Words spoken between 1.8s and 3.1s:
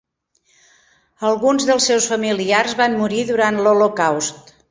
seus familiars van